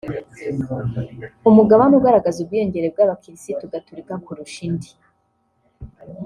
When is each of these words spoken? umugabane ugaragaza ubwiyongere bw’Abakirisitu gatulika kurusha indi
umugabane 1.49 1.93
ugaragaza 1.99 2.37
ubwiyongere 2.41 2.87
bw’Abakirisitu 2.93 3.63
gatulika 3.73 4.13
kurusha 4.23 4.59
indi 4.67 4.89